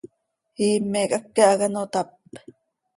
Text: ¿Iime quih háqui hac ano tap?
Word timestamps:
¿Iime 0.65 1.01
quih 1.09 1.19
háqui 1.19 1.41
hac 1.49 1.61
ano 1.65 1.81
tap? 1.93 2.09